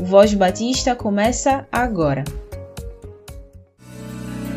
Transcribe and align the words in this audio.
Voz 0.00 0.32
Batista 0.32 0.94
começa 0.94 1.66
agora. 1.72 2.22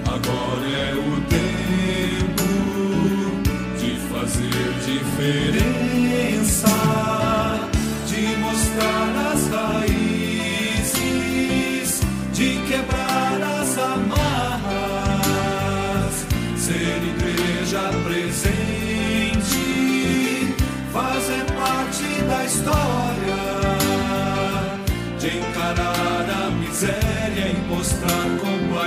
Agora 0.05 0.67
é 0.69 0.93
o 0.93 1.21
tempo 1.27 2.43
de 3.79 3.95
fazer 4.11 4.73
diferença, 4.85 5.60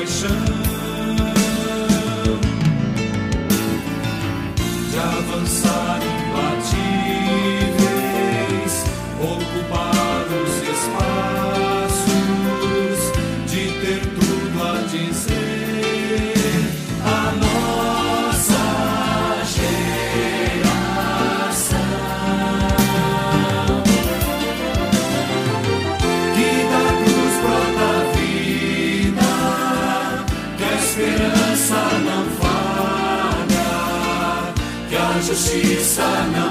compaixão, 0.04 0.30
de 4.90 4.98
avançar 4.98 6.13
justiça 35.34 36.06
não 36.32 36.43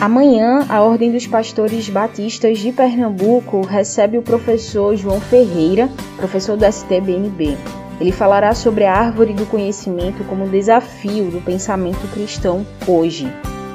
Amanhã, 0.00 0.64
a 0.68 0.80
Ordem 0.82 1.10
dos 1.10 1.26
Pastores 1.26 1.88
Batistas 1.88 2.58
de 2.58 2.70
Pernambuco 2.70 3.62
recebe 3.62 4.18
o 4.18 4.22
professor 4.22 4.94
João 4.94 5.18
Ferreira, 5.18 5.88
professor 6.18 6.54
do 6.54 6.66
STBNB. 6.66 7.56
Ele 7.98 8.12
falará 8.12 8.54
sobre 8.54 8.84
a 8.84 8.92
árvore 8.92 9.32
do 9.32 9.46
conhecimento 9.46 10.22
como 10.24 10.50
desafio 10.50 11.30
do 11.30 11.40
pensamento 11.40 12.06
cristão 12.12 12.66
hoje. 12.86 13.26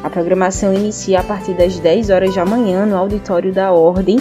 A 0.03 0.11
programação 0.11 0.71
inicia 0.71 1.21
a 1.21 1.23
partir 1.23 1.55
das 1.55 1.79
10 1.79 2.11
horas 2.11 2.35
da 2.35 2.45
manhã 2.45 2.85
no 2.85 2.97
auditório 2.97 3.51
da 3.51 3.71
Ordem. 3.71 4.19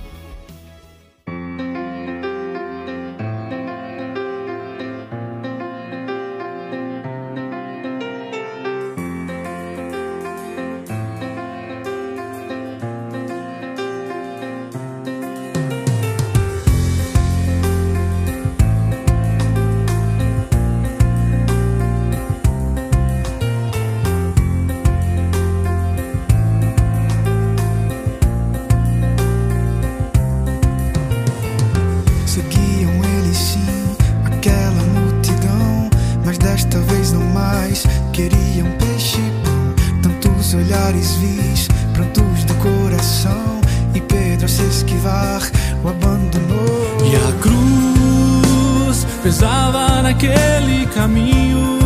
caminho, 51.01 51.79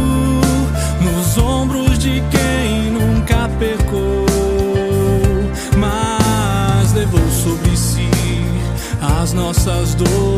nos 1.02 1.38
ombros 1.38 1.98
de 1.98 2.22
quem 2.30 2.92
nunca 2.92 3.50
pecou, 3.58 4.26
mas 5.78 6.92
levou 6.92 7.26
sobre 7.32 7.78
si 7.78 8.10
as 9.02 9.32
nossas 9.32 9.96
dores 9.96 10.35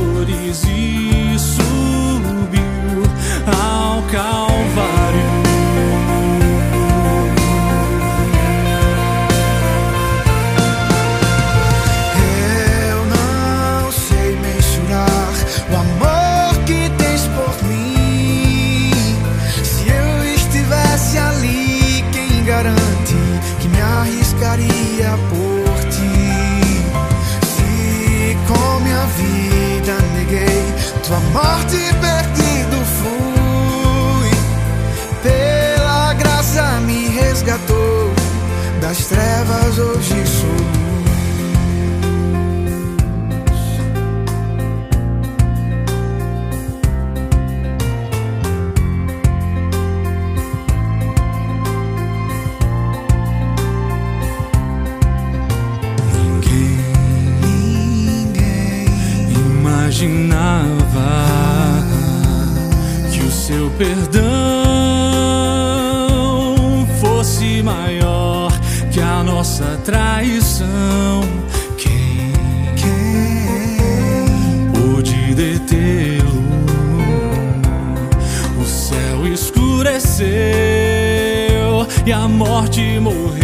a 82.28 82.30
morte 82.30 83.00
morreu. 83.00 83.38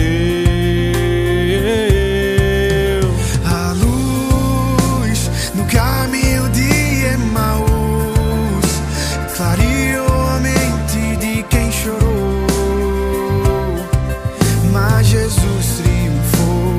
a 3.46 3.72
luz 3.72 5.32
no 5.56 5.64
caminho 5.66 6.50
de 6.50 7.06
Emaús 7.14 8.66
clareou 9.38 10.28
a 10.36 10.40
mente 10.42 11.16
de 11.18 11.44
quem 11.44 11.72
chorou. 11.72 12.46
Mas 14.74 15.08
Jesus 15.08 15.66
triunfou, 15.78 16.76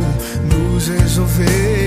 nos 0.53 0.89
resolveu 0.89 1.84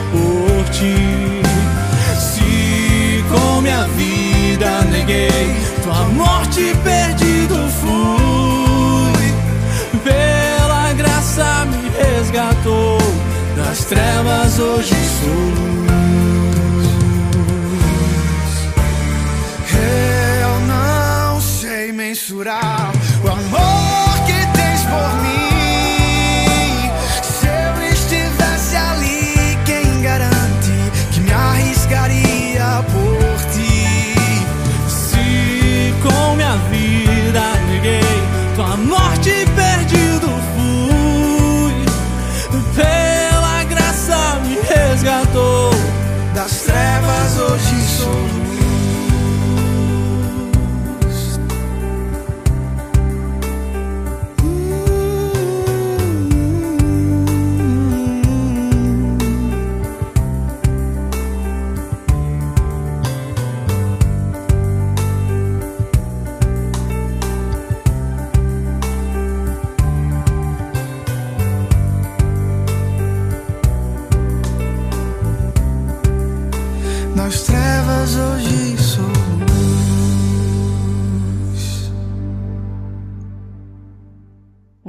por 0.00 0.64
ti? 0.70 1.42
Se 2.18 3.24
com 3.28 3.60
minha 3.60 3.86
vida 3.88 4.82
neguei 4.90 5.54
tua 5.82 6.04
morte 6.14 6.74
perdido 6.82 7.56
fui, 7.80 9.34
pela 10.04 10.92
graça 10.94 11.66
me 11.66 11.88
resgatou 11.90 12.98
das 13.56 13.84
trevas 13.84 14.58
hoje 14.58 14.94
sou 14.94 15.75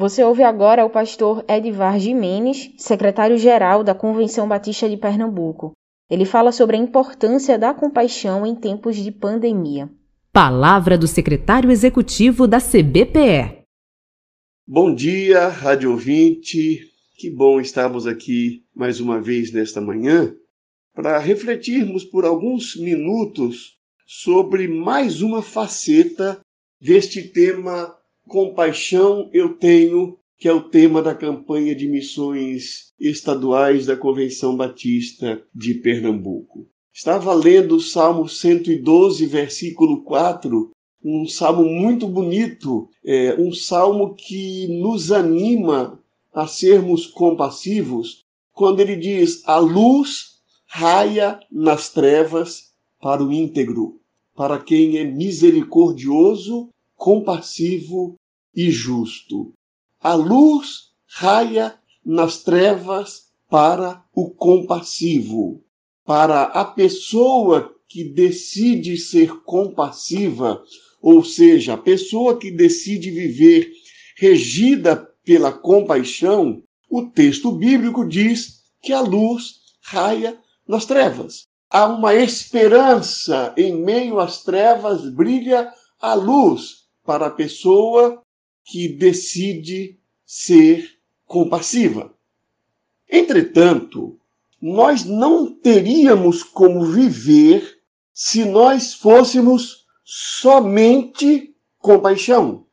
Você 0.07 0.23
ouve 0.23 0.41
agora 0.41 0.85
o 0.85 0.89
pastor 0.89 1.43
Edvar 1.49 1.99
Jimenez, 1.99 2.71
secretário-geral 2.77 3.83
da 3.83 3.93
Convenção 3.93 4.47
Batista 4.47 4.89
de 4.89 4.95
Pernambuco. 4.95 5.73
Ele 6.09 6.23
fala 6.23 6.53
sobre 6.53 6.77
a 6.77 6.79
importância 6.79 7.59
da 7.59 7.73
compaixão 7.73 8.45
em 8.45 8.55
tempos 8.55 8.95
de 8.95 9.11
pandemia. 9.11 9.89
Palavra 10.31 10.97
do 10.97 11.07
secretário 11.07 11.69
executivo 11.69 12.47
da 12.47 12.57
CBPE. 12.61 13.63
Bom 14.65 14.95
dia, 14.95 15.49
rádio 15.49 15.91
ouvinte. 15.91 16.79
Que 17.17 17.29
bom 17.29 17.59
estarmos 17.59 18.07
aqui 18.07 18.63
mais 18.73 19.01
uma 19.01 19.19
vez 19.19 19.51
nesta 19.51 19.81
manhã 19.81 20.33
para 20.95 21.19
refletirmos 21.19 22.05
por 22.05 22.23
alguns 22.23 22.77
minutos 22.77 23.75
sobre 24.05 24.69
mais 24.69 25.21
uma 25.21 25.41
faceta 25.41 26.39
deste 26.79 27.23
tema 27.23 27.93
Compaixão 28.27 29.29
eu 29.31 29.53
tenho, 29.53 30.17
que 30.37 30.49
é 30.49 30.53
o 30.53 30.69
tema 30.69 31.01
da 31.01 31.15
campanha 31.15 31.73
de 31.73 31.87
missões 31.87 32.93
estaduais 32.99 33.85
da 33.85 33.95
Convenção 33.95 34.55
Batista 34.55 35.41
de 35.55 35.75
Pernambuco. 35.75 36.67
Estava 36.93 37.33
lendo 37.33 37.77
o 37.77 37.81
Salmo 37.81 38.27
112, 38.27 39.25
versículo 39.27 40.03
4, 40.03 40.71
um 41.03 41.25
salmo 41.25 41.63
muito 41.63 42.05
bonito, 42.05 42.89
é, 43.05 43.35
um 43.39 43.53
salmo 43.53 44.13
que 44.13 44.67
nos 44.67 45.11
anima 45.11 46.03
a 46.33 46.47
sermos 46.47 47.07
compassivos, 47.07 48.25
quando 48.51 48.81
ele 48.81 48.97
diz: 48.97 49.41
A 49.47 49.57
luz 49.57 50.41
raia 50.65 51.39
nas 51.49 51.89
trevas 51.89 52.73
para 52.99 53.23
o 53.23 53.31
íntegro, 53.31 54.01
para 54.35 54.59
quem 54.59 54.97
é 54.97 55.05
misericordioso, 55.05 56.69
compassivo 56.97 58.15
e 58.53 58.69
justo. 58.69 59.53
A 60.01 60.13
luz 60.15 60.89
raia 61.07 61.79
nas 62.03 62.43
trevas 62.43 63.27
para 63.49 64.03
o 64.13 64.29
compassivo. 64.29 65.63
para 66.05 66.43
a 66.43 66.63
pessoa 66.63 67.75
que 67.85 68.05
decide 68.05 68.95
ser 68.95 69.41
compassiva, 69.43 70.63
ou 71.01 71.21
seja, 71.21 71.73
a 71.73 71.77
pessoa 71.77 72.37
que 72.37 72.49
decide 72.49 73.11
viver 73.11 73.69
regida 74.17 74.95
pela 75.25 75.51
compaixão, 75.51 76.63
o 76.89 77.07
texto 77.07 77.51
bíblico 77.51 78.07
diz 78.07 78.61
que 78.81 78.93
a 78.93 79.01
luz 79.01 79.55
raia 79.81 80.39
nas 80.65 80.85
trevas. 80.85 81.43
Há 81.69 81.87
uma 81.87 82.15
esperança 82.15 83.53
em 83.57 83.75
meio 83.75 84.17
às 84.17 84.43
trevas, 84.43 85.09
brilha 85.13 85.69
a 85.99 86.13
luz 86.13 86.86
para 87.07 87.27
a 87.27 87.31
pessoa 87.31 88.21
que 88.65 88.89
decide 88.89 89.97
ser 90.25 90.99
compassiva. 91.25 92.13
Entretanto, 93.09 94.19
nós 94.61 95.05
não 95.05 95.49
teríamos 95.49 96.43
como 96.43 96.83
viver 96.83 97.79
se 98.13 98.43
nós 98.43 98.93
fôssemos 98.93 99.85
somente 100.03 101.55
compaixão. 101.79 102.65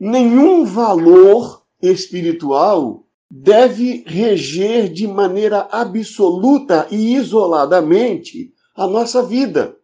Nenhum 0.00 0.64
valor 0.64 1.62
espiritual 1.80 3.06
deve 3.30 4.02
reger 4.04 4.92
de 4.92 5.06
maneira 5.06 5.68
absoluta 5.70 6.88
e 6.90 7.14
isoladamente 7.14 8.52
a 8.74 8.88
nossa 8.88 9.22
vida. 9.22 9.76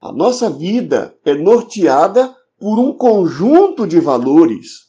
A 0.00 0.12
nossa 0.12 0.48
vida 0.48 1.18
é 1.24 1.34
norteada 1.34 2.37
por 2.58 2.78
um 2.78 2.92
conjunto 2.92 3.86
de 3.86 4.00
valores. 4.00 4.88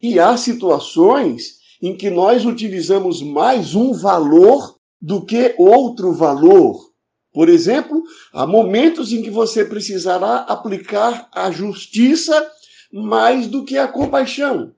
E 0.00 0.20
há 0.20 0.36
situações 0.36 1.58
em 1.80 1.96
que 1.96 2.10
nós 2.10 2.44
utilizamos 2.44 3.22
mais 3.22 3.74
um 3.74 3.92
valor 3.92 4.76
do 5.00 5.24
que 5.24 5.54
outro 5.58 6.12
valor. 6.12 6.88
Por 7.32 7.48
exemplo, 7.48 8.02
há 8.32 8.46
momentos 8.46 9.12
em 9.12 9.22
que 9.22 9.30
você 9.30 9.64
precisará 9.64 10.38
aplicar 10.38 11.28
a 11.32 11.50
justiça 11.50 12.50
mais 12.92 13.46
do 13.46 13.64
que 13.64 13.78
a 13.78 13.86
compaixão. 13.86 14.72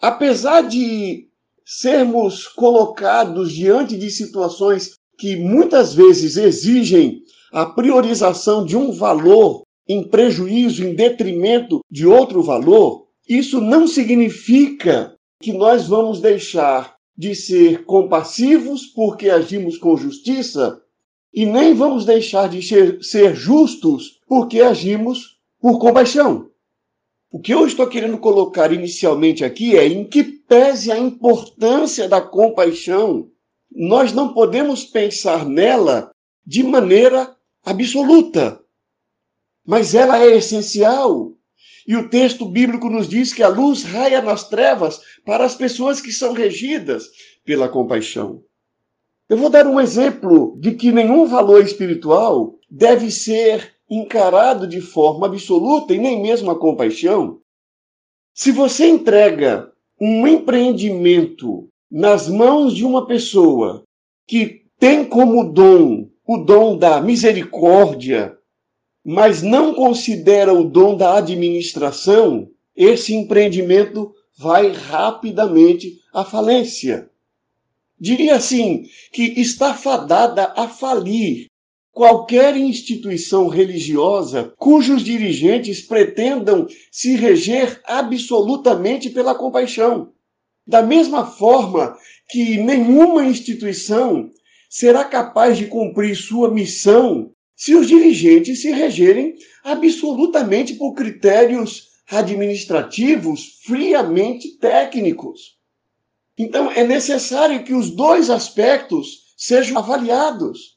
Apesar 0.00 0.62
de 0.62 1.28
sermos 1.64 2.46
colocados 2.46 3.52
diante 3.52 3.96
de 3.96 4.10
situações 4.10 4.98
que 5.18 5.36
muitas 5.36 5.94
vezes 5.94 6.36
exigem 6.36 7.22
a 7.52 7.64
priorização 7.64 8.64
de 8.64 8.76
um 8.76 8.92
valor 8.92 9.63
em 9.88 10.08
prejuízo, 10.08 10.84
em 10.84 10.94
detrimento 10.94 11.80
de 11.90 12.06
outro 12.06 12.42
valor, 12.42 13.06
isso 13.28 13.60
não 13.60 13.86
significa 13.86 15.14
que 15.40 15.52
nós 15.52 15.88
vamos 15.88 16.20
deixar 16.20 16.96
de 17.16 17.34
ser 17.34 17.84
compassivos 17.84 18.86
porque 18.86 19.30
agimos 19.30 19.78
com 19.78 19.96
justiça 19.96 20.80
e 21.32 21.44
nem 21.46 21.74
vamos 21.74 22.04
deixar 22.04 22.48
de 22.48 22.62
ser, 22.62 23.34
justos 23.34 24.20
porque 24.26 24.60
agimos 24.60 25.38
por 25.60 25.78
compaixão. 25.78 26.48
O 27.30 27.40
que 27.40 27.52
eu 27.52 27.66
estou 27.66 27.88
querendo 27.88 28.18
colocar 28.18 28.72
inicialmente 28.72 29.44
aqui 29.44 29.76
é 29.76 29.86
em 29.86 30.04
que 30.04 30.22
pese 30.22 30.92
a 30.92 30.98
importância 30.98 32.08
da 32.08 32.20
compaixão, 32.20 33.28
nós 33.70 34.12
não 34.12 34.32
podemos 34.32 34.84
pensar 34.84 35.44
nela 35.44 36.10
de 36.46 36.62
maneira 36.62 37.34
absoluta. 37.64 38.63
Mas 39.66 39.94
ela 39.94 40.18
é 40.18 40.36
essencial. 40.36 41.32
E 41.86 41.96
o 41.96 42.08
texto 42.08 42.46
bíblico 42.46 42.88
nos 42.88 43.08
diz 43.08 43.32
que 43.32 43.42
a 43.42 43.48
luz 43.48 43.82
raia 43.82 44.22
nas 44.22 44.48
trevas 44.48 45.00
para 45.24 45.44
as 45.44 45.54
pessoas 45.54 46.00
que 46.00 46.12
são 46.12 46.32
regidas 46.32 47.08
pela 47.44 47.68
compaixão. 47.68 48.42
Eu 49.28 49.36
vou 49.36 49.50
dar 49.50 49.66
um 49.66 49.80
exemplo 49.80 50.56
de 50.60 50.72
que 50.72 50.92
nenhum 50.92 51.26
valor 51.26 51.62
espiritual 51.62 52.58
deve 52.70 53.10
ser 53.10 53.74
encarado 53.88 54.66
de 54.66 54.80
forma 54.80 55.26
absoluta 55.26 55.94
e 55.94 55.98
nem 55.98 56.20
mesmo 56.20 56.50
a 56.50 56.58
compaixão. 56.58 57.40
Se 58.34 58.50
você 58.50 58.88
entrega 58.88 59.70
um 60.00 60.26
empreendimento 60.26 61.68
nas 61.90 62.28
mãos 62.28 62.74
de 62.74 62.84
uma 62.84 63.06
pessoa 63.06 63.84
que 64.26 64.62
tem 64.78 65.04
como 65.04 65.52
dom 65.52 66.08
o 66.26 66.38
dom 66.38 66.76
da 66.76 67.00
misericórdia, 67.00 68.36
mas 69.04 69.42
não 69.42 69.74
considera 69.74 70.52
o 70.54 70.64
dom 70.64 70.96
da 70.96 71.18
administração, 71.18 72.48
esse 72.74 73.14
empreendimento 73.14 74.12
vai 74.36 74.72
rapidamente 74.72 76.00
à 76.12 76.24
falência. 76.24 77.10
Diria 78.00 78.36
assim 78.36 78.84
que 79.12 79.40
está 79.40 79.74
fadada 79.74 80.52
a 80.56 80.66
falir 80.68 81.46
qualquer 81.92 82.56
instituição 82.56 83.46
religiosa 83.46 84.52
cujos 84.58 85.04
dirigentes 85.04 85.80
pretendam 85.80 86.66
se 86.90 87.14
reger 87.14 87.80
absolutamente 87.84 89.10
pela 89.10 89.34
compaixão. 89.34 90.12
Da 90.66 90.82
mesma 90.82 91.26
forma 91.26 91.96
que 92.30 92.56
nenhuma 92.56 93.24
instituição 93.24 94.30
será 94.68 95.04
capaz 95.04 95.56
de 95.56 95.66
cumprir 95.66 96.16
sua 96.16 96.50
missão 96.50 97.30
se 97.56 97.74
os 97.74 97.86
dirigentes 97.86 98.62
se 98.62 98.70
regerem 98.70 99.34
absolutamente 99.62 100.74
por 100.74 100.94
critérios 100.94 101.88
administrativos 102.10 103.60
friamente 103.64 104.58
técnicos. 104.58 105.56
Então, 106.36 106.70
é 106.70 106.84
necessário 106.84 107.64
que 107.64 107.72
os 107.72 107.90
dois 107.90 108.28
aspectos 108.28 109.34
sejam 109.36 109.78
avaliados. 109.78 110.76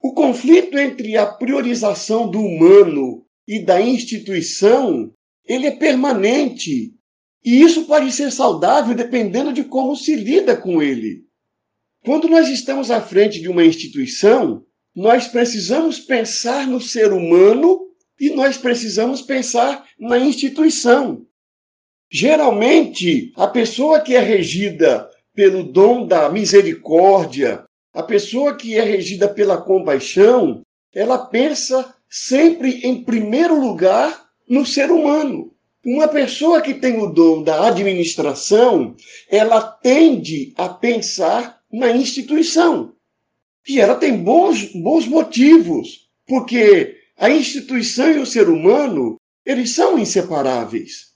O 0.00 0.14
conflito 0.14 0.78
entre 0.78 1.16
a 1.16 1.26
priorização 1.26 2.30
do 2.30 2.40
humano 2.40 3.26
e 3.46 3.58
da 3.58 3.80
instituição, 3.80 5.12
ele 5.44 5.66
é 5.66 5.70
permanente. 5.70 6.94
E 7.44 7.60
isso 7.60 7.84
pode 7.84 8.10
ser 8.12 8.32
saudável 8.32 8.94
dependendo 8.94 9.52
de 9.52 9.62
como 9.62 9.94
se 9.94 10.16
lida 10.16 10.56
com 10.56 10.82
ele. 10.82 11.24
Quando 12.04 12.28
nós 12.28 12.48
estamos 12.48 12.90
à 12.90 13.00
frente 13.00 13.40
de 13.40 13.48
uma 13.48 13.64
instituição, 13.64 14.64
nós 14.96 15.28
precisamos 15.28 16.00
pensar 16.00 16.66
no 16.66 16.80
ser 16.80 17.12
humano 17.12 17.82
e 18.18 18.30
nós 18.30 18.56
precisamos 18.56 19.20
pensar 19.20 19.84
na 20.00 20.18
instituição. 20.18 21.26
Geralmente, 22.10 23.30
a 23.36 23.46
pessoa 23.46 24.00
que 24.00 24.16
é 24.16 24.20
regida 24.20 25.10
pelo 25.34 25.64
dom 25.64 26.06
da 26.06 26.30
misericórdia, 26.30 27.64
a 27.92 28.02
pessoa 28.02 28.56
que 28.56 28.74
é 28.74 28.80
regida 28.80 29.28
pela 29.28 29.60
compaixão, 29.60 30.62
ela 30.94 31.18
pensa 31.18 31.94
sempre 32.08 32.80
em 32.82 33.04
primeiro 33.04 33.60
lugar 33.60 34.30
no 34.48 34.64
ser 34.64 34.90
humano. 34.90 35.52
Uma 35.84 36.08
pessoa 36.08 36.62
que 36.62 36.72
tem 36.72 36.98
o 36.98 37.08
dom 37.08 37.42
da 37.42 37.68
administração, 37.68 38.96
ela 39.30 39.60
tende 39.60 40.54
a 40.56 40.70
pensar 40.70 41.60
na 41.70 41.90
instituição. 41.90 42.95
E 43.68 43.80
ela 43.80 43.96
tem 43.96 44.16
bons, 44.22 44.72
bons 44.72 45.06
motivos, 45.06 46.08
porque 46.26 46.96
a 47.16 47.30
instituição 47.30 48.10
e 48.10 48.18
o 48.18 48.26
ser 48.26 48.48
humano, 48.48 49.16
eles 49.44 49.70
são 49.70 49.98
inseparáveis. 49.98 51.06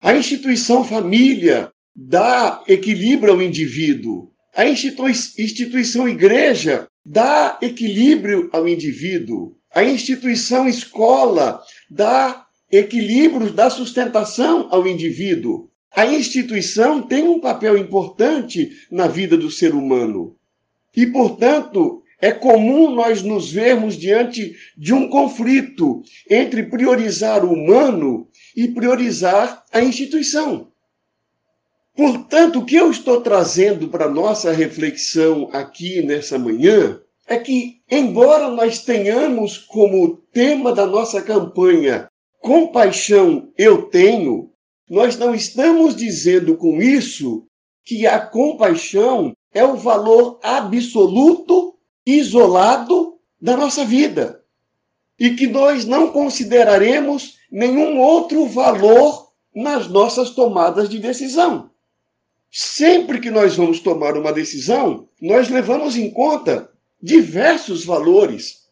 A 0.00 0.14
instituição 0.14 0.84
família 0.84 1.70
dá 1.94 2.62
equilíbrio 2.68 3.32
ao 3.32 3.42
indivíduo. 3.42 4.30
A 4.54 4.64
institui 4.66 5.10
instituição 5.10 6.08
igreja 6.08 6.86
dá 7.04 7.58
equilíbrio 7.60 8.48
ao 8.52 8.68
indivíduo. 8.68 9.56
A 9.74 9.82
instituição 9.82 10.68
escola 10.68 11.60
dá 11.90 12.46
equilíbrio, 12.70 13.52
dá 13.52 13.68
sustentação 13.68 14.68
ao 14.70 14.86
indivíduo. 14.86 15.68
A 15.94 16.06
instituição 16.06 17.02
tem 17.02 17.26
um 17.26 17.40
papel 17.40 17.76
importante 17.76 18.70
na 18.90 19.08
vida 19.08 19.36
do 19.36 19.50
ser 19.50 19.74
humano. 19.74 20.37
E, 20.96 21.06
portanto, 21.06 22.02
é 22.20 22.32
comum 22.32 22.90
nós 22.90 23.22
nos 23.22 23.52
vermos 23.52 23.96
diante 23.96 24.56
de 24.76 24.92
um 24.92 25.08
conflito 25.08 26.02
entre 26.28 26.64
priorizar 26.64 27.44
o 27.44 27.52
humano 27.52 28.28
e 28.56 28.68
priorizar 28.68 29.64
a 29.72 29.80
instituição. 29.80 30.68
Portanto, 31.94 32.60
o 32.60 32.64
que 32.64 32.76
eu 32.76 32.90
estou 32.90 33.20
trazendo 33.20 33.88
para 33.88 34.08
nossa 34.08 34.52
reflexão 34.52 35.48
aqui 35.52 36.02
nessa 36.02 36.38
manhã 36.38 37.00
é 37.26 37.36
que, 37.36 37.80
embora 37.90 38.48
nós 38.48 38.82
tenhamos 38.84 39.58
como 39.58 40.16
tema 40.32 40.72
da 40.72 40.86
nossa 40.86 41.20
campanha 41.20 42.08
compaixão 42.40 43.52
eu 43.58 43.82
tenho, 43.82 44.50
nós 44.88 45.18
não 45.18 45.34
estamos 45.34 45.94
dizendo 45.94 46.56
com 46.56 46.80
isso 46.80 47.46
que 47.84 48.06
a 48.06 48.18
compaixão 48.18 49.32
é 49.52 49.64
o 49.64 49.76
valor 49.76 50.38
absoluto, 50.42 51.76
isolado 52.04 53.18
da 53.40 53.56
nossa 53.56 53.84
vida. 53.84 54.42
E 55.18 55.30
que 55.34 55.46
nós 55.46 55.84
não 55.84 56.12
consideraremos 56.12 57.38
nenhum 57.50 57.98
outro 57.98 58.46
valor 58.46 59.32
nas 59.54 59.88
nossas 59.88 60.30
tomadas 60.30 60.88
de 60.88 60.98
decisão. 60.98 61.70
Sempre 62.50 63.20
que 63.20 63.30
nós 63.30 63.56
vamos 63.56 63.80
tomar 63.80 64.16
uma 64.16 64.32
decisão, 64.32 65.08
nós 65.20 65.48
levamos 65.48 65.96
em 65.96 66.10
conta 66.10 66.70
diversos 67.02 67.84
valores. 67.84 68.68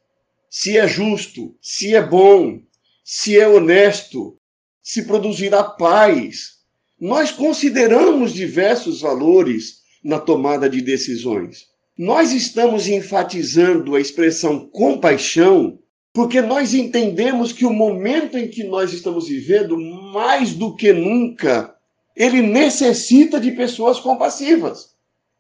Se 0.49 0.79
é 0.79 0.87
justo, 0.87 1.55
se 1.61 1.95
é 1.95 2.03
bom, 2.03 2.61
se 3.05 3.39
é 3.39 3.47
honesto, 3.47 4.39
se 4.83 5.05
produzirá 5.05 5.63
paz. 5.63 6.57
Nós 6.99 7.31
consideramos 7.31 8.33
diversos 8.33 9.01
valores 9.01 9.83
na 10.07 10.21
tomada 10.21 10.71
de 10.71 10.81
decisões. 10.81 11.67
Nós 11.99 12.31
estamos 12.31 12.87
enfatizando 12.87 13.97
a 13.97 14.01
expressão 14.01 14.61
compaixão 14.61 15.81
porque 16.13 16.41
nós 16.41 16.75
entendemos 16.75 17.53
que 17.53 17.67
o 17.67 17.73
momento 17.73 18.39
em 18.39 18.47
que 18.49 18.63
nós 18.63 18.93
estamos 18.93 19.29
vivendo, 19.29 19.77
mais 19.77 20.55
do 20.55 20.77
que 20.77 20.93
nunca, 20.93 21.75
ele 22.15 22.41
necessita 22.41 23.41
de 23.41 23.51
pessoas 23.51 23.99
compassivas. 23.99 24.95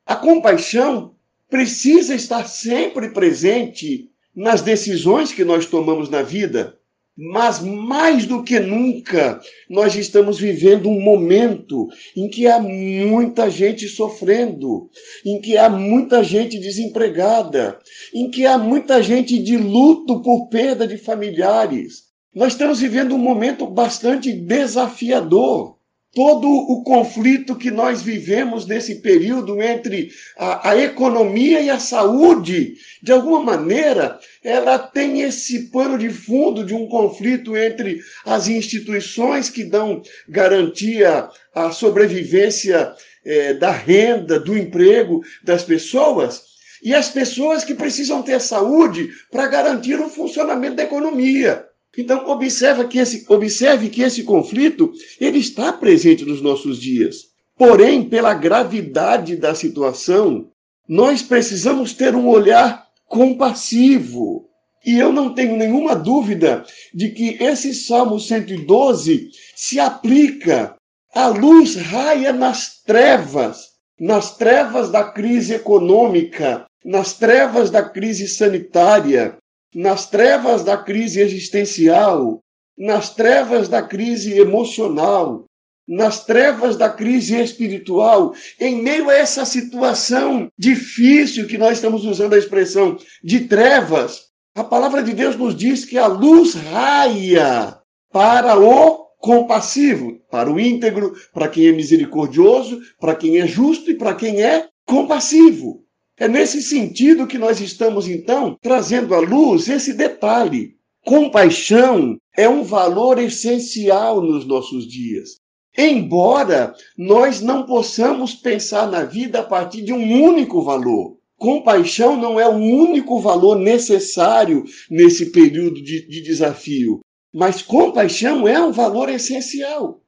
A 0.04 0.16
compaixão 0.16 1.14
precisa 1.48 2.14
estar 2.14 2.46
sempre 2.48 3.10
presente 3.10 4.10
nas 4.34 4.62
decisões 4.62 5.32
que 5.32 5.44
nós 5.44 5.64
tomamos 5.64 6.10
na 6.10 6.22
vida. 6.22 6.76
Mas 7.16 7.60
mais 7.60 8.26
do 8.26 8.42
que 8.42 8.60
nunca, 8.60 9.40
nós 9.70 9.94
estamos 9.94 10.38
vivendo 10.38 10.90
um 10.90 11.00
momento 11.00 11.88
em 12.14 12.28
que 12.28 12.46
há 12.46 12.60
muita 12.60 13.48
gente 13.48 13.88
sofrendo, 13.88 14.90
em 15.24 15.40
que 15.40 15.56
há 15.56 15.70
muita 15.70 16.22
gente 16.22 16.58
desempregada, 16.58 17.78
em 18.12 18.30
que 18.30 18.44
há 18.44 18.58
muita 18.58 19.02
gente 19.02 19.38
de 19.38 19.56
luto 19.56 20.20
por 20.20 20.48
perda 20.48 20.86
de 20.86 20.98
familiares. 20.98 22.04
Nós 22.34 22.52
estamos 22.52 22.80
vivendo 22.80 23.14
um 23.14 23.18
momento 23.18 23.66
bastante 23.66 24.30
desafiador 24.30 25.75
todo 26.16 26.48
o 26.48 26.82
conflito 26.82 27.54
que 27.54 27.70
nós 27.70 28.00
vivemos 28.00 28.64
nesse 28.64 29.02
período 29.02 29.62
entre 29.62 30.08
a, 30.38 30.70
a, 30.70 30.78
economia 30.78 31.60
e 31.60 31.68
a 31.68 31.78
saúde, 31.78 32.72
de 33.02 33.12
alguma 33.12 33.38
maneira, 33.40 34.18
ela 34.42 34.78
tem 34.78 35.20
esse 35.20 35.70
pano 35.70 35.98
de 35.98 36.08
fundo 36.08 36.64
de 36.64 36.72
um 36.72 36.88
conflito 36.88 37.54
entre 37.54 38.00
as 38.24 38.48
instituições 38.48 39.50
que 39.50 39.62
dão 39.62 40.00
garantia 40.26 41.28
à 41.54 41.70
sobrevivência 41.70 42.94
é, 43.22 43.52
da 43.52 43.70
renda, 43.70 44.40
do 44.40 44.56
emprego 44.56 45.22
das 45.44 45.64
pessoas, 45.64 46.44
e 46.82 46.94
as 46.94 47.10
pessoas 47.10 47.62
que 47.62 47.74
precisam 47.74 48.22
ter 48.22 48.40
saúde 48.40 49.10
para 49.30 49.48
garantir 49.48 50.00
o 50.00 50.08
funcionamento 50.08 50.76
da 50.76 50.84
economia. 50.84 51.65
Então, 51.96 52.28
observe 52.28 52.86
que, 52.88 52.98
esse, 52.98 53.24
observe 53.28 53.88
que 53.88 54.02
esse 54.02 54.22
conflito 54.22 54.92
ele 55.20 55.38
está 55.38 55.72
presente 55.72 56.24
nos 56.24 56.42
nossos 56.42 56.78
dias. 56.78 57.28
Porém, 57.56 58.06
pela 58.08 58.34
gravidade 58.34 59.36
da 59.36 59.54
situação, 59.54 60.50
nós 60.86 61.22
precisamos 61.22 61.94
ter 61.94 62.14
um 62.14 62.28
olhar 62.28 62.86
compassivo. 63.08 64.46
E 64.84 64.98
eu 64.98 65.12
não 65.12 65.34
tenho 65.34 65.56
nenhuma 65.56 65.96
dúvida 65.96 66.64
de 66.94 67.10
que 67.10 67.42
esse 67.42 67.74
Salmo 67.74 68.20
112 68.20 69.30
se 69.54 69.80
aplica. 69.80 70.76
A 71.14 71.28
luz 71.28 71.76
raia 71.76 72.32
nas 72.32 72.82
trevas, 72.82 73.68
nas 73.98 74.36
trevas 74.36 74.90
da 74.90 75.02
crise 75.02 75.54
econômica, 75.54 76.66
nas 76.84 77.14
trevas 77.14 77.70
da 77.70 77.82
crise 77.82 78.28
sanitária, 78.28 79.38
nas 79.76 80.08
trevas 80.08 80.64
da 80.64 80.78
crise 80.78 81.20
existencial, 81.20 82.40
nas 82.78 83.14
trevas 83.14 83.68
da 83.68 83.82
crise 83.82 84.32
emocional, 84.32 85.44
nas 85.86 86.24
trevas 86.24 86.78
da 86.78 86.88
crise 86.88 87.38
espiritual, 87.38 88.34
em 88.58 88.82
meio 88.82 89.10
a 89.10 89.14
essa 89.14 89.44
situação 89.44 90.48
difícil 90.58 91.46
que 91.46 91.58
nós 91.58 91.72
estamos 91.72 92.06
usando 92.06 92.32
a 92.32 92.38
expressão 92.38 92.96
de 93.22 93.40
trevas, 93.40 94.22
a 94.54 94.64
palavra 94.64 95.02
de 95.02 95.12
Deus 95.12 95.36
nos 95.36 95.54
diz 95.54 95.84
que 95.84 95.98
a 95.98 96.06
luz 96.06 96.54
raia 96.54 97.78
para 98.10 98.58
o 98.58 99.04
compassivo, 99.18 100.18
para 100.30 100.50
o 100.50 100.58
íntegro, 100.58 101.12
para 101.34 101.48
quem 101.48 101.66
é 101.66 101.72
misericordioso, 101.72 102.80
para 102.98 103.14
quem 103.14 103.40
é 103.40 103.46
justo 103.46 103.90
e 103.90 103.94
para 103.94 104.14
quem 104.14 104.42
é 104.42 104.68
compassivo. 104.86 105.85
É 106.18 106.26
nesse 106.26 106.62
sentido 106.62 107.26
que 107.26 107.36
nós 107.36 107.60
estamos, 107.60 108.08
então, 108.08 108.56
trazendo 108.62 109.14
à 109.14 109.18
luz 109.18 109.68
esse 109.68 109.92
detalhe. 109.92 110.76
Compaixão 111.04 112.16
é 112.36 112.48
um 112.48 112.62
valor 112.62 113.18
essencial 113.18 114.22
nos 114.22 114.46
nossos 114.46 114.88
dias. 114.88 115.36
Embora 115.76 116.74
nós 116.96 117.42
não 117.42 117.66
possamos 117.66 118.34
pensar 118.34 118.90
na 118.90 119.04
vida 119.04 119.40
a 119.40 119.42
partir 119.42 119.82
de 119.82 119.92
um 119.92 120.22
único 120.22 120.62
valor. 120.62 121.18
Compaixão 121.36 122.16
não 122.16 122.40
é 122.40 122.48
o 122.48 122.56
único 122.56 123.20
valor 123.20 123.58
necessário 123.58 124.64
nesse 124.90 125.30
período 125.30 125.82
de, 125.82 126.08
de 126.08 126.22
desafio, 126.22 127.00
mas 127.32 127.60
compaixão 127.60 128.48
é 128.48 128.58
um 128.58 128.72
valor 128.72 129.10
essencial. 129.10 130.00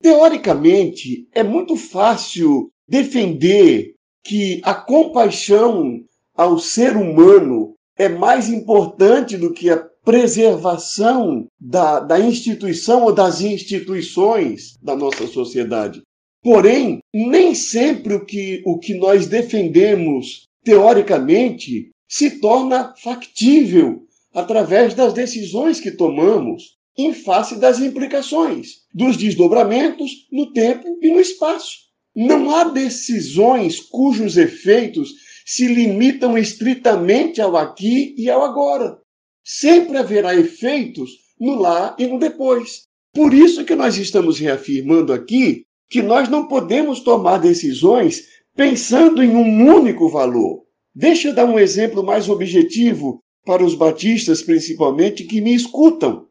Teoricamente, 0.00 1.28
é 1.32 1.42
muito 1.42 1.76
fácil 1.76 2.70
defender 2.86 3.93
que 4.24 4.60
a 4.64 4.74
compaixão 4.74 6.02
ao 6.34 6.58
ser 6.58 6.96
humano 6.96 7.74
é 7.96 8.08
mais 8.08 8.48
importante 8.48 9.36
do 9.36 9.52
que 9.52 9.70
a 9.70 9.76
preservação 10.04 11.46
da, 11.60 12.00
da 12.00 12.18
instituição 12.18 13.04
ou 13.04 13.12
das 13.12 13.40
instituições 13.40 14.76
da 14.82 14.96
nossa 14.96 15.26
sociedade. 15.26 16.02
Porém, 16.42 16.98
nem 17.12 17.54
sempre 17.54 18.14
o 18.14 18.24
que, 18.24 18.62
o 18.66 18.78
que 18.78 18.94
nós 18.94 19.26
defendemos 19.26 20.46
teoricamente 20.62 21.90
se 22.08 22.38
torna 22.38 22.94
factível 23.02 24.02
através 24.32 24.94
das 24.94 25.12
decisões 25.12 25.80
que 25.80 25.90
tomamos 25.90 26.76
em 26.96 27.12
face 27.12 27.56
das 27.56 27.80
implicações, 27.80 28.82
dos 28.92 29.16
desdobramentos 29.16 30.26
no 30.30 30.52
tempo 30.52 30.98
e 31.00 31.10
no 31.10 31.20
espaço. 31.20 31.83
Não 32.14 32.54
há 32.54 32.64
decisões 32.64 33.80
cujos 33.80 34.36
efeitos 34.36 35.10
se 35.44 35.66
limitam 35.66 36.38
estritamente 36.38 37.40
ao 37.40 37.56
aqui 37.56 38.14
e 38.16 38.30
ao 38.30 38.42
agora. 38.42 38.98
Sempre 39.44 39.98
haverá 39.98 40.34
efeitos 40.34 41.10
no 41.38 41.54
lá 41.54 41.94
e 41.98 42.06
no 42.06 42.18
depois. 42.18 42.84
Por 43.12 43.34
isso 43.34 43.64
que 43.64 43.74
nós 43.74 43.96
estamos 43.96 44.38
reafirmando 44.38 45.12
aqui 45.12 45.64
que 45.90 46.02
nós 46.02 46.28
não 46.28 46.48
podemos 46.48 47.00
tomar 47.00 47.38
decisões 47.38 48.24
pensando 48.56 49.22
em 49.22 49.30
um 49.30 49.74
único 49.74 50.08
valor. 50.08 50.64
Deixa 50.94 51.28
eu 51.28 51.34
dar 51.34 51.44
um 51.44 51.58
exemplo 51.58 52.04
mais 52.04 52.28
objetivo 52.28 53.20
para 53.44 53.64
os 53.64 53.74
batistas, 53.74 54.42
principalmente, 54.42 55.24
que 55.24 55.40
me 55.40 55.54
escutam. 55.54 56.26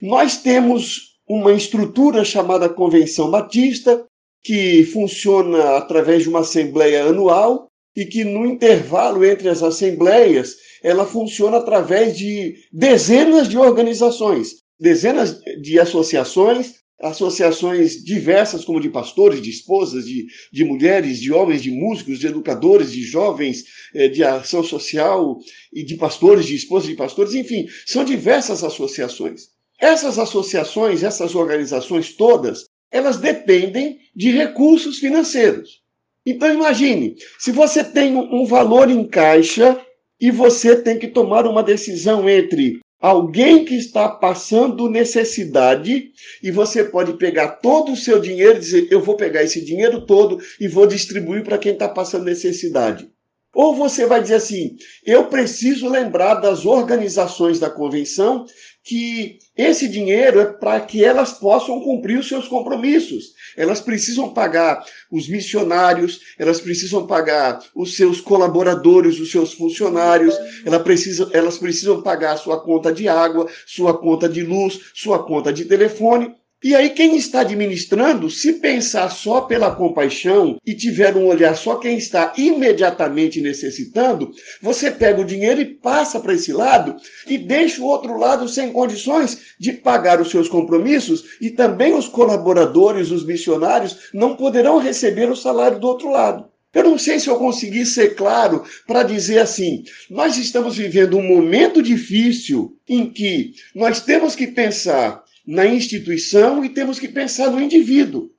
Nós 0.00 0.38
temos 0.38 1.16
uma 1.28 1.52
estrutura 1.52 2.24
chamada 2.24 2.68
Convenção 2.68 3.30
Batista, 3.30 4.06
que 4.46 4.84
funciona 4.84 5.76
através 5.76 6.22
de 6.22 6.28
uma 6.28 6.40
assembleia 6.40 7.06
anual 7.06 7.66
e 7.96 8.06
que 8.06 8.22
no 8.22 8.46
intervalo 8.46 9.24
entre 9.24 9.48
as 9.48 9.60
assembleias 9.60 10.54
ela 10.84 11.04
funciona 11.04 11.56
através 11.56 12.16
de 12.16 12.54
dezenas 12.72 13.48
de 13.48 13.58
organizações, 13.58 14.62
dezenas 14.78 15.40
de 15.60 15.80
associações, 15.80 16.74
associações 17.02 18.04
diversas, 18.04 18.64
como 18.64 18.80
de 18.80 18.88
pastores, 18.88 19.42
de 19.42 19.50
esposas, 19.50 20.04
de, 20.04 20.26
de 20.52 20.64
mulheres, 20.64 21.18
de 21.18 21.32
homens, 21.32 21.60
de 21.60 21.72
músicos, 21.72 22.20
de 22.20 22.28
educadores, 22.28 22.92
de 22.92 23.02
jovens, 23.02 23.64
eh, 23.96 24.08
de 24.08 24.22
ação 24.22 24.62
social 24.62 25.38
e 25.74 25.84
de 25.84 25.96
pastores, 25.96 26.46
de 26.46 26.54
esposas, 26.54 26.88
de 26.88 26.94
pastores, 26.94 27.34
enfim, 27.34 27.66
são 27.84 28.04
diversas 28.04 28.62
associações. 28.62 29.48
Essas 29.80 30.20
associações, 30.20 31.02
essas 31.02 31.34
organizações 31.34 32.14
todas, 32.14 32.64
elas 32.90 33.18
dependem 33.18 33.98
de 34.14 34.30
recursos 34.30 34.98
financeiros. 34.98 35.82
Então 36.24 36.52
imagine, 36.52 37.16
se 37.38 37.52
você 37.52 37.84
tem 37.84 38.16
um 38.16 38.44
valor 38.44 38.90
em 38.90 39.06
caixa 39.06 39.80
e 40.20 40.30
você 40.30 40.74
tem 40.74 40.98
que 40.98 41.08
tomar 41.08 41.46
uma 41.46 41.62
decisão 41.62 42.28
entre 42.28 42.80
alguém 43.00 43.64
que 43.64 43.74
está 43.74 44.08
passando 44.08 44.90
necessidade 44.90 46.10
e 46.42 46.50
você 46.50 46.82
pode 46.82 47.12
pegar 47.14 47.48
todo 47.48 47.92
o 47.92 47.96
seu 47.96 48.20
dinheiro 48.20 48.56
e 48.56 48.60
dizer 48.60 48.88
eu 48.90 49.00
vou 49.00 49.16
pegar 49.16 49.42
esse 49.44 49.64
dinheiro 49.64 50.04
todo 50.06 50.38
e 50.58 50.66
vou 50.66 50.86
distribuir 50.86 51.44
para 51.44 51.58
quem 51.58 51.72
está 51.72 51.88
passando 51.88 52.24
necessidade. 52.24 53.08
Ou 53.54 53.74
você 53.74 54.04
vai 54.04 54.20
dizer 54.20 54.34
assim: 54.34 54.76
eu 55.04 55.26
preciso 55.26 55.88
lembrar 55.88 56.34
das 56.34 56.66
organizações 56.66 57.58
da 57.58 57.70
convenção 57.70 58.44
que 58.86 59.40
esse 59.56 59.88
dinheiro 59.88 60.38
é 60.38 60.44
para 60.44 60.78
que 60.80 61.04
elas 61.04 61.32
possam 61.32 61.80
cumprir 61.80 62.20
os 62.20 62.28
seus 62.28 62.46
compromissos. 62.46 63.34
Elas 63.56 63.80
precisam 63.80 64.32
pagar 64.32 64.84
os 65.10 65.28
missionários, 65.28 66.20
elas 66.38 66.60
precisam 66.60 67.04
pagar 67.04 67.58
os 67.74 67.96
seus 67.96 68.20
colaboradores, 68.20 69.18
os 69.18 69.32
seus 69.32 69.52
funcionários, 69.52 70.38
elas 70.64 70.82
precisam, 70.82 71.28
elas 71.32 71.58
precisam 71.58 72.00
pagar 72.00 72.36
sua 72.36 72.60
conta 72.62 72.92
de 72.92 73.08
água, 73.08 73.48
sua 73.66 73.98
conta 73.98 74.28
de 74.28 74.44
luz, 74.44 74.78
sua 74.94 75.18
conta 75.18 75.52
de 75.52 75.64
telefone. 75.64 76.32
E 76.64 76.74
aí, 76.74 76.88
quem 76.88 77.16
está 77.16 77.40
administrando, 77.40 78.30
se 78.30 78.54
pensar 78.54 79.10
só 79.10 79.42
pela 79.42 79.74
compaixão 79.74 80.58
e 80.64 80.74
tiver 80.74 81.14
um 81.14 81.26
olhar 81.26 81.54
só 81.54 81.76
quem 81.76 81.98
está 81.98 82.32
imediatamente 82.36 83.42
necessitando, 83.42 84.32
você 84.62 84.90
pega 84.90 85.20
o 85.20 85.24
dinheiro 85.24 85.60
e 85.60 85.66
passa 85.66 86.18
para 86.18 86.32
esse 86.32 86.54
lado 86.54 86.96
e 87.26 87.36
deixa 87.36 87.82
o 87.82 87.84
outro 87.84 88.16
lado 88.16 88.48
sem 88.48 88.72
condições 88.72 89.54
de 89.60 89.74
pagar 89.74 90.18
os 90.18 90.30
seus 90.30 90.48
compromissos 90.48 91.36
e 91.42 91.50
também 91.50 91.92
os 91.92 92.08
colaboradores, 92.08 93.10
os 93.10 93.24
missionários, 93.24 94.08
não 94.14 94.34
poderão 94.34 94.78
receber 94.78 95.30
o 95.30 95.36
salário 95.36 95.78
do 95.78 95.86
outro 95.86 96.10
lado. 96.10 96.48
Eu 96.72 96.84
não 96.84 96.98
sei 96.98 97.18
se 97.18 97.28
eu 97.28 97.36
consegui 97.36 97.84
ser 97.84 98.14
claro 98.14 98.64
para 98.86 99.02
dizer 99.02 99.38
assim: 99.38 99.82
nós 100.10 100.36
estamos 100.36 100.76
vivendo 100.76 101.16
um 101.16 101.22
momento 101.22 101.82
difícil 101.82 102.76
em 102.88 103.10
que 103.10 103.52
nós 103.74 104.00
temos 104.00 104.34
que 104.34 104.46
pensar 104.46 105.22
na 105.46 105.66
instituição 105.66 106.64
e 106.64 106.70
temos 106.70 106.98
que 106.98 107.08
pensar 107.08 107.50
no 107.50 107.60
indivíduo. 107.60 108.30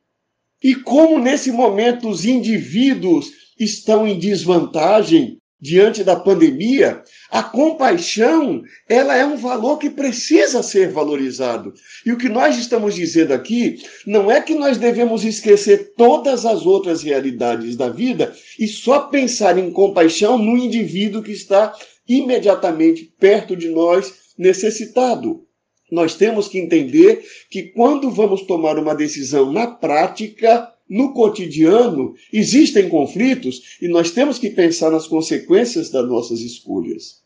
E 0.64 0.76
como 0.76 1.20
nesse 1.20 1.52
momento 1.52 2.10
os 2.10 2.26
indivíduos 2.26 3.32
estão 3.60 4.08
em 4.08 4.18
desvantagem 4.18 5.38
diante 5.60 6.04
da 6.04 6.16
pandemia, 6.16 7.02
a 7.32 7.42
compaixão, 7.42 8.62
ela 8.88 9.16
é 9.16 9.26
um 9.26 9.38
valor 9.38 9.78
que 9.78 9.90
precisa 9.90 10.62
ser 10.62 10.92
valorizado. 10.92 11.74
E 12.06 12.12
o 12.12 12.18
que 12.18 12.30
nós 12.30 12.58
estamos 12.58 12.94
dizendo 12.94 13.34
aqui 13.34 13.78
não 14.06 14.32
é 14.32 14.40
que 14.40 14.54
nós 14.54 14.78
devemos 14.78 15.24
esquecer 15.26 15.94
todas 15.96 16.46
as 16.46 16.66
outras 16.66 17.02
realidades 17.02 17.76
da 17.76 17.90
vida 17.90 18.36
e 18.60 18.68
só 18.68 19.02
pensar 19.08 19.58
em 19.58 19.72
compaixão 19.72 20.38
no 20.38 20.56
indivíduo 20.58 21.24
que 21.24 21.32
está 21.32 21.74
imediatamente 22.08 23.12
perto 23.20 23.56
de 23.56 23.70
nós, 23.70 24.14
necessitado. 24.38 25.47
Nós 25.92 26.16
temos 26.16 26.48
que 26.48 26.60
entender 26.60 27.24
que 27.50 27.64
quando 27.64 28.12
vamos 28.12 28.42
tomar 28.42 28.78
uma 28.78 28.94
decisão 28.94 29.52
na 29.52 29.68
prática, 29.68 30.72
no 30.90 31.14
cotidiano, 31.14 32.14
existem 32.32 32.90
conflitos 32.90 33.78
e 33.82 33.88
nós 33.88 34.12
temos 34.12 34.40
que 34.40 34.50
pensar 34.50 34.90
nas 34.92 35.08
consequências 35.08 35.90
das 35.90 36.08
nossas 36.08 36.40
escolhas. 36.40 37.22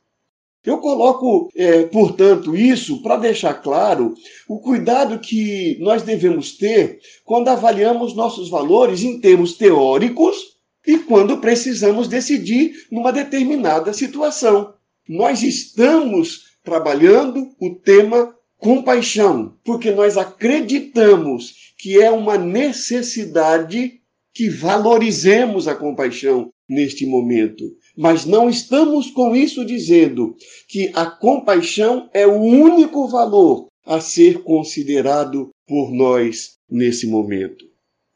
Eu 0.64 0.78
coloco, 0.78 1.50
é, 1.56 1.84
portanto, 1.84 2.56
isso 2.56 3.02
para 3.02 3.18
deixar 3.18 3.56
claro 3.56 4.14
o 4.48 4.60
cuidado 4.60 5.18
que 5.20 5.76
nós 5.80 6.04
devemos 6.04 6.56
ter 6.56 7.00
quando 7.26 7.48
avaliamos 7.48 8.14
nossos 8.14 8.48
valores 8.48 9.02
em 9.04 9.20
termos 9.20 9.54
teóricos 9.54 10.38
e 10.86 11.00
quando 11.00 11.40
precisamos 11.40 12.08
decidir 12.08 12.74
numa 12.92 13.12
determinada 13.12 13.92
situação. 13.92 14.74
Nós 15.10 15.42
estamos 15.42 16.52
trabalhando 16.64 17.50
o 17.60 17.74
tema 17.74 18.36
compaixão, 18.62 19.58
porque 19.64 19.90
nós 19.90 20.18
acreditamos 20.18 21.74
que 21.80 22.00
é 22.00 22.12
uma 22.12 22.38
necessidade 22.38 24.00
que 24.34 24.50
valorizemos 24.50 25.68
a 25.68 25.74
compaixão 25.74 26.52
neste 26.70 27.06
momento. 27.08 27.64
Mas 27.98 28.24
não 28.24 28.48
estamos 28.48 29.10
com 29.10 29.36
isso 29.36 29.66
dizendo 29.66 30.36
que 30.70 30.92
a 30.94 31.08
compaixão 31.08 32.08
é 32.14 32.26
o 32.26 32.36
único 32.40 33.08
valor 33.08 33.68
a 33.84 34.00
ser 34.00 34.44
considerado 34.44 35.50
por 35.68 35.92
nós 35.92 36.54
nesse 36.70 37.08
momento. 37.08 37.66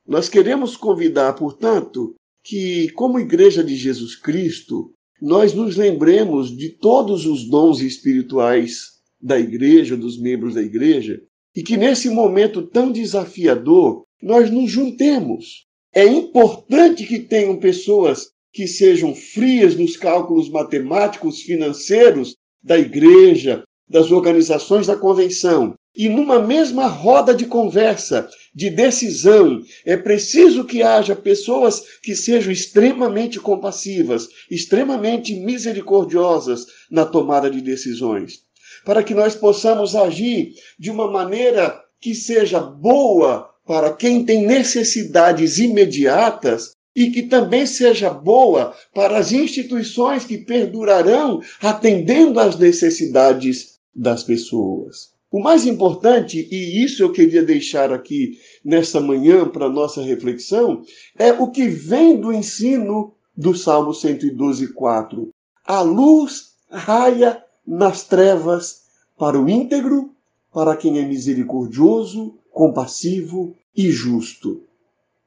Nós 0.07 0.29
queremos 0.29 0.77
convidar, 0.77 1.33
portanto, 1.33 2.13
que, 2.43 2.89
como 2.91 3.19
Igreja 3.19 3.63
de 3.63 3.75
Jesus 3.75 4.15
Cristo, 4.15 4.91
nós 5.19 5.55
nos 5.55 5.75
lembremos 5.75 6.55
de 6.55 6.69
todos 6.69 7.25
os 7.25 7.49
dons 7.49 7.81
espirituais 7.81 8.94
da 9.25 9.39
igreja, 9.39 9.97
dos 9.97 10.21
membros 10.21 10.53
da 10.53 10.61
igreja, 10.61 11.19
e 11.55 11.63
que 11.63 11.75
nesse 11.75 12.11
momento 12.11 12.61
tão 12.61 12.91
desafiador 12.91 14.03
nós 14.21 14.51
nos 14.51 14.69
juntemos. 14.69 15.65
É 15.91 16.05
importante 16.05 17.07
que 17.07 17.17
tenham 17.17 17.57
pessoas 17.57 18.27
que 18.53 18.67
sejam 18.67 19.15
frias 19.15 19.75
nos 19.75 19.97
cálculos 19.97 20.47
matemáticos, 20.47 21.41
financeiros 21.41 22.35
da 22.61 22.77
igreja, 22.77 23.63
das 23.89 24.11
organizações 24.11 24.85
da 24.85 24.95
convenção. 24.95 25.73
E 25.95 26.07
numa 26.07 26.39
mesma 26.39 26.85
roda 26.85 27.33
de 27.33 27.47
conversa, 27.47 28.29
de 28.53 28.69
decisão, 28.69 29.59
é 29.85 29.97
preciso 29.97 30.65
que 30.65 30.83
haja 30.83 31.15
pessoas 31.15 31.81
que 32.03 32.15
sejam 32.15 32.51
extremamente 32.51 33.39
compassivas, 33.39 34.27
extremamente 34.51 35.33
misericordiosas 35.33 36.67
na 36.91 37.05
tomada 37.05 37.49
de 37.49 37.59
decisões 37.59 38.44
para 38.85 39.03
que 39.03 39.13
nós 39.13 39.35
possamos 39.35 39.95
agir 39.95 40.53
de 40.79 40.91
uma 40.91 41.09
maneira 41.11 41.81
que 41.99 42.13
seja 42.13 42.59
boa 42.59 43.49
para 43.65 43.91
quem 43.91 44.23
tem 44.23 44.45
necessidades 44.45 45.57
imediatas 45.57 46.75
e 46.95 47.09
que 47.09 47.23
também 47.23 47.65
seja 47.65 48.09
boa 48.09 48.73
para 48.93 49.17
as 49.17 49.31
instituições 49.31 50.23
que 50.23 50.37
perdurarão 50.37 51.41
atendendo 51.61 52.39
às 52.39 52.57
necessidades 52.57 53.79
das 53.93 54.23
pessoas. 54.23 55.13
O 55.31 55.39
mais 55.41 55.65
importante, 55.65 56.47
e 56.49 56.85
isso 56.85 57.03
eu 57.03 57.11
queria 57.11 57.43
deixar 57.43 57.91
aqui 57.91 58.37
nesta 58.63 59.01
manhã 59.01 59.45
para 59.45 59.67
nossa 59.67 60.01
reflexão, 60.01 60.81
é 61.17 61.33
o 61.33 61.51
que 61.51 61.67
vem 61.67 62.17
do 62.17 62.31
ensino 62.31 63.13
do 63.35 63.53
Salmo 63.53 63.93
112, 63.93 64.71
4. 64.71 65.29
A 65.65 65.81
luz 65.81 66.53
raia 66.69 67.43
nas 67.65 68.03
trevas 68.03 68.83
para 69.17 69.39
o 69.39 69.49
íntegro, 69.49 70.11
para 70.53 70.75
quem 70.75 70.99
é 70.99 71.05
misericordioso, 71.05 72.35
compassivo 72.51 73.55
e 73.75 73.91
justo. 73.91 74.61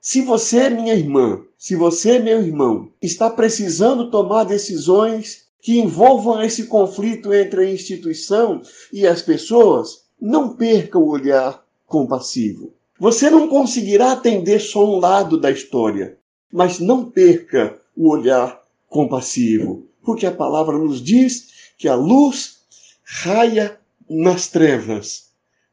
Se 0.01 0.23
você, 0.23 0.71
minha 0.71 0.95
irmã, 0.95 1.43
se 1.59 1.75
você, 1.75 2.19
meu 2.19 2.41
irmão, 2.41 2.89
está 3.03 3.29
precisando 3.29 4.11
tomar 4.11 4.45
decisões 4.45 5.49
que 5.61 5.79
envolvam 5.79 6.43
esse 6.43 6.67
conflito 6.67 7.35
entre 7.35 7.63
a 7.63 7.71
instituição 7.71 8.63
e 8.93 9.07
as 9.07 9.21
pessoas, 9.21 10.05
não 10.21 10.57
perca 10.57 10.99
o 10.99 11.09
olhar 11.09 11.63
compassivo. 11.87 12.73
Você 12.99 13.29
não 13.29 13.49
conseguirá 13.49 14.13
atender 14.13 14.61
só 14.61 14.85
um 14.85 14.99
lado 14.99 15.39
da 15.39 15.51
história, 15.51 16.17
mas 16.53 16.79
não 16.79 17.05
perca 17.05 17.79
o 17.97 18.09
olhar 18.09 18.63
compassivo, 18.89 19.87
porque 20.03 20.27
a 20.27 20.33
palavra 20.33 20.79
nos 20.79 21.03
diz 21.03 21.58
que 21.79 21.87
a 21.87 21.95
luz 21.95 22.59
raia 23.05 23.79
nas 24.11 24.49
trevas 24.49 25.31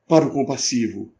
para 0.07 0.25
o 0.25 0.31
compassivo. 0.31 1.11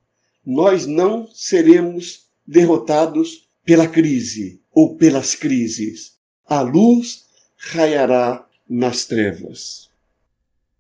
Nós 0.46 0.86
não 0.86 1.28
seremos 1.34 2.28
derrotados 2.46 3.50
pela 3.66 3.88
crise 3.88 4.62
ou 4.72 4.96
pelas 4.96 5.34
crises. 5.34 6.14
A 6.48 6.62
luz 6.62 7.26
raiará 7.58 8.48
nas 8.70 9.06
trevas. 9.06 9.90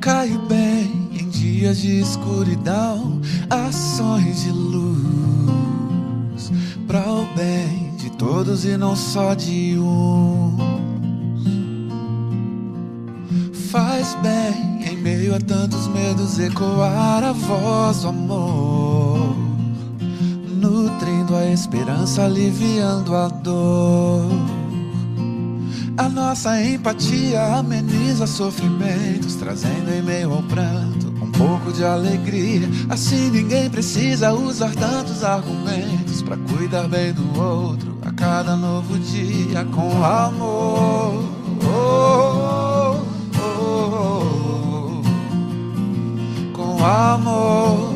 Cai 0.00 0.28
bem 0.46 1.08
em 1.18 1.28
dias 1.30 1.78
de 1.78 1.98
escuridão, 1.98 3.22
ações 3.48 4.42
de 4.42 4.52
luz 4.52 4.94
para 6.86 7.10
o 7.10 7.24
bem 7.34 7.96
de 7.96 8.10
todos 8.12 8.64
e 8.64 8.76
não 8.76 8.94
só 8.94 9.34
de 9.34 9.76
um. 9.78 10.56
Faz 13.70 14.14
bem 14.16 14.92
em 14.92 14.96
meio 14.98 15.34
a 15.34 15.40
tantos 15.40 15.88
medos 15.88 16.38
ecoar 16.38 17.24
a 17.24 17.32
voz 17.32 18.02
do 18.02 18.08
amor 18.08 19.43
nutrindo 20.64 21.36
a 21.36 21.46
esperança, 21.46 22.24
aliviando 22.24 23.14
a 23.14 23.28
dor. 23.28 24.30
A 25.96 26.08
nossa 26.08 26.60
empatia 26.60 27.56
ameniza 27.56 28.26
sofrimentos, 28.26 29.36
trazendo 29.36 29.92
em 29.92 30.02
meio 30.02 30.32
ao 30.32 30.42
pranto 30.42 31.14
um 31.22 31.30
pouco 31.30 31.72
de 31.72 31.84
alegria. 31.84 32.68
Assim 32.88 33.30
ninguém 33.30 33.70
precisa 33.70 34.32
usar 34.32 34.74
tantos 34.74 35.22
argumentos 35.22 36.22
para 36.22 36.36
cuidar 36.36 36.88
bem 36.88 37.12
do 37.12 37.40
outro 37.40 37.96
a 38.02 38.10
cada 38.10 38.56
novo 38.56 38.98
dia 38.98 39.64
com 39.66 40.02
amor. 40.02 41.24
Oh, 41.66 43.04
oh, 43.38 43.40
oh, 43.40 45.02
com 46.52 46.84
amor. 46.84 47.93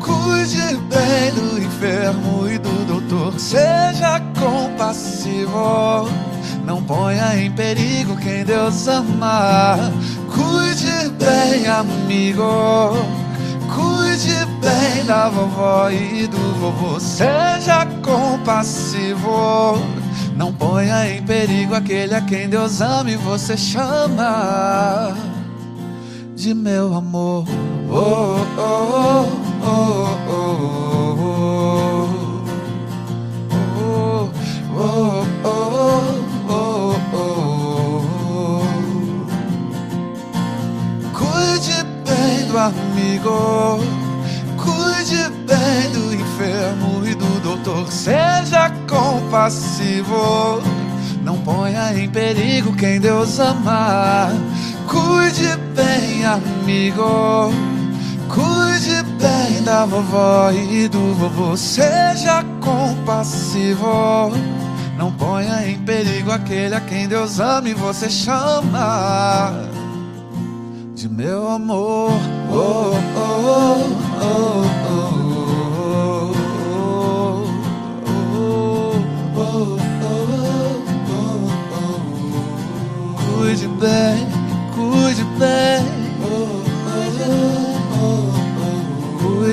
Cuide 0.00 0.76
bem 0.88 1.32
do 1.34 1.58
enfermo 1.62 2.46
e 2.48 2.58
do 2.58 2.86
doutor. 2.86 3.38
Seja 3.38 4.20
compassivo. 4.38 6.08
Não 6.64 6.82
ponha 6.82 7.36
em 7.36 7.50
perigo 7.52 8.16
quem 8.16 8.44
Deus 8.44 8.86
ama. 8.86 9.78
Cuide 10.32 11.08
bem, 11.18 11.66
amigo. 11.66 12.92
Cuide 13.74 14.44
bem 14.60 15.04
da 15.06 15.30
vovó 15.30 15.88
e 15.90 16.26
do 16.26 16.60
vovô. 16.60 17.00
Seja 17.00 17.86
compassivo. 18.02 19.78
Não 20.36 20.52
ponha 20.52 21.10
em 21.10 21.22
perigo 21.22 21.74
aquele 21.74 22.14
a 22.14 22.20
quem 22.20 22.48
Deus 22.48 22.80
ama 22.80 23.10
e 23.10 23.16
você 23.16 23.56
chama 23.56 25.14
de 26.34 26.54
meu 26.54 26.94
amor. 26.94 27.44
Oh, 27.92 28.36
Cuide 41.12 41.84
bem 42.06 42.46
do 42.46 42.58
amigo, 42.58 43.80
cuide 44.56 45.28
bem 45.44 45.90
do 45.92 46.14
enfermo 46.14 47.04
e 47.04 47.14
do 47.16 47.40
doutor. 47.42 47.90
Seja 47.90 48.70
compassivo, 48.88 50.62
não 51.24 51.38
ponha 51.38 51.92
em 51.94 52.08
perigo 52.08 52.72
quem 52.76 53.00
Deus 53.00 53.40
ama. 53.40 54.28
Cuide 54.86 55.56
bem, 55.74 56.24
amigo. 56.24 57.69
Cuide 58.32 59.02
bem 59.20 59.62
da 59.64 59.84
vovó 59.84 60.50
e 60.52 60.88
do 60.88 61.14
vovô. 61.14 61.56
Seja 61.56 62.44
compassivo. 62.60 64.32
Não 64.96 65.12
ponha 65.12 65.66
em 65.66 65.78
perigo 65.78 66.30
aquele 66.30 66.74
a 66.74 66.80
quem 66.80 67.08
Deus 67.08 67.40
ama 67.40 67.68
e 67.68 67.74
você 67.74 68.08
chama 68.08 69.52
de 70.94 71.08
meu 71.08 71.48
amor. 71.48 72.12
Oh, 72.52 72.92
oh, 73.16 73.50
oh, 74.22 74.80
Cuide 83.36 83.66
bem 83.66 84.40
Cuide 84.74 85.24
bem, 85.38 85.99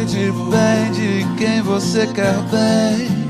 cuide 0.08 0.32
bem 0.50 0.91
de 0.91 1.36
quem 1.38 1.62
você 1.62 2.08
quer 2.08 2.36
bem. 2.50 3.28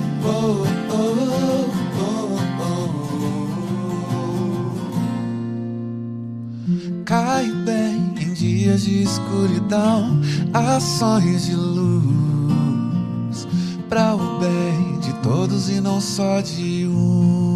Cai 7.05 7.45
bem 7.65 8.13
em 8.19 8.33
dias 8.33 8.83
de 8.83 9.01
escuridão, 9.03 10.19
ações 10.53 11.45
de 11.45 11.55
luz, 11.55 13.47
para 13.87 14.13
o 14.13 14.39
bem 14.39 14.99
de 14.99 15.13
todos 15.23 15.69
e 15.69 15.79
não 15.79 16.01
só 16.01 16.41
de 16.41 16.85
um. 16.85 17.46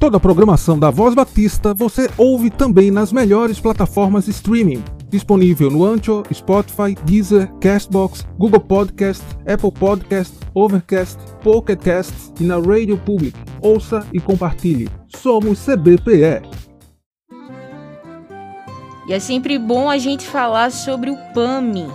Toda 0.00 0.16
a 0.16 0.20
programação 0.20 0.78
da 0.78 0.88
Voz 0.88 1.14
Batista 1.14 1.74
você 1.74 2.08
ouve 2.16 2.48
também 2.48 2.90
nas 2.90 3.12
melhores 3.12 3.60
plataformas 3.60 4.24
de 4.24 4.30
streaming. 4.30 4.82
Disponível 5.10 5.70
no 5.70 5.84
Ancho, 5.84 6.22
Spotify, 6.32 6.94
Deezer, 7.04 7.52
Castbox, 7.60 8.26
Google 8.38 8.60
Podcast, 8.60 9.22
Apple 9.46 9.70
Podcast, 9.70 10.34
Overcast, 10.54 11.18
Pocket 11.44 11.78
Cast 11.80 12.14
e 12.40 12.44
na 12.44 12.54
Radio 12.54 12.96
Public. 12.96 13.38
Ouça 13.60 14.06
e 14.10 14.18
compartilhe. 14.18 14.88
Somos 15.18 15.62
CBPE. 15.66 16.48
E 19.06 19.12
é 19.12 19.20
sempre 19.20 19.58
bom 19.58 19.90
a 19.90 19.98
gente 19.98 20.26
falar 20.26 20.72
sobre 20.72 21.10
o 21.10 21.16
PAMI, 21.34 21.86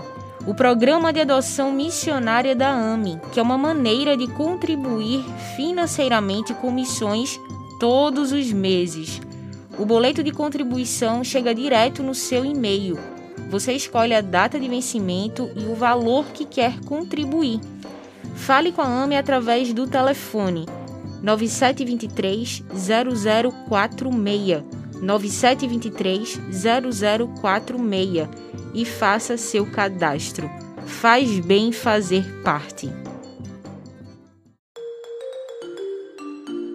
o 0.46 0.54
Programa 0.54 1.12
de 1.12 1.22
Adoção 1.22 1.72
Missionária 1.72 2.56
da 2.56 2.70
AMI, 2.70 3.20
que 3.32 3.40
é 3.40 3.42
uma 3.42 3.58
maneira 3.58 4.16
de 4.16 4.28
contribuir 4.28 5.26
financeiramente 5.56 6.54
com 6.54 6.70
missões 6.70 7.40
todos 7.80 8.32
os 8.32 8.52
meses. 8.52 9.22
O 9.78 9.86
boleto 9.86 10.24
de 10.24 10.32
contribuição 10.32 11.24
chega 11.24 11.54
direto 11.54 12.02
no 12.02 12.16
seu 12.16 12.46
e-mail. 12.46 12.98
Você 13.50 13.74
escolhe 13.74 14.14
a 14.14 14.22
data 14.22 14.60
de 14.60 14.68
vencimento 14.68 15.50
e 15.56 15.66
o 15.66 15.76
valor 15.76 16.26
que 16.28 16.46
quer 16.46 16.80
contribuir. 16.82 17.60
Fale 18.36 18.72
com 18.72 18.82
a 18.82 19.04
AME 19.04 19.16
através 19.16 19.74
do 19.74 19.88
telefone 19.88 20.66
9723 21.22 22.64
0046 22.74 24.64
9723 25.02 26.40
0046 27.42 28.30
e 28.74 28.86
faça 28.86 29.38
seu 29.38 29.66
cadastro. 29.66 30.50
Faz 30.86 31.40
bem 31.40 31.72
fazer 31.72 32.24
parte. 32.44 33.05